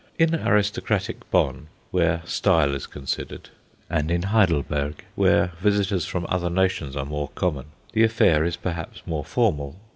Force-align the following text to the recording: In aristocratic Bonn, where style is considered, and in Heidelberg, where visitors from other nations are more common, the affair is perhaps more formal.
In 0.17 0.33
aristocratic 0.33 1.29
Bonn, 1.29 1.67
where 1.91 2.23
style 2.25 2.73
is 2.73 2.87
considered, 2.87 3.49
and 3.87 4.09
in 4.09 4.23
Heidelberg, 4.23 5.05
where 5.13 5.51
visitors 5.59 6.07
from 6.07 6.25
other 6.27 6.49
nations 6.49 6.95
are 6.95 7.05
more 7.05 7.29
common, 7.35 7.67
the 7.93 8.01
affair 8.03 8.43
is 8.43 8.55
perhaps 8.55 9.03
more 9.05 9.23
formal. 9.23 9.79